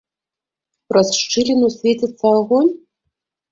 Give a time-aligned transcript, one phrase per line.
[0.93, 2.71] Праз шчыліну свеціцца агонь?